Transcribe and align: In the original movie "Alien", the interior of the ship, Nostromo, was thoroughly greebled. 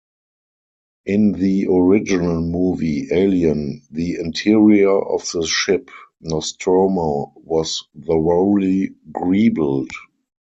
In 1.05 1.33
the 1.33 1.67
original 1.69 2.41
movie 2.41 3.07
"Alien", 3.11 3.83
the 3.91 4.15
interior 4.15 4.99
of 4.99 5.29
the 5.31 5.45
ship, 5.45 5.91
Nostromo, 6.19 7.33
was 7.35 7.85
thoroughly 8.07 8.95
greebled. 9.11 9.91